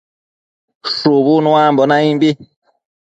[0.93, 2.29] Shubu uanun naimbi